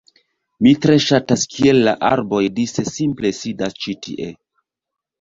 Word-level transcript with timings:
Mi 0.67 0.71
tre 0.85 0.95
ŝatas 1.07 1.43
kiel 1.53 1.83
la 1.89 1.95
arboj 2.11 2.41
dise 2.59 2.89
simple 2.97 3.35
sidas 3.45 3.81
ĉi 3.85 3.99
tie 4.09 4.37